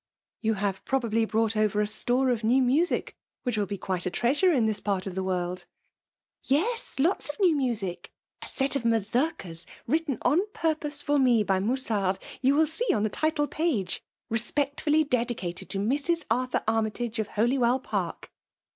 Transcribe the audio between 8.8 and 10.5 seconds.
Ma zurkas, written on